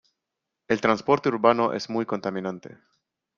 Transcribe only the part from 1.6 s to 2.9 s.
es muy contaminante.